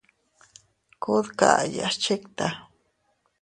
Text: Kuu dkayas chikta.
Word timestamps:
Kuu 1.01 1.21
dkayas 1.27 1.95
chikta. 2.03 2.47